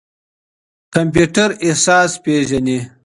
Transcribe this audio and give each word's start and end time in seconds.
کمپيوټر 0.93 1.49
احساس 1.65 2.11
پېژني. 2.23 2.79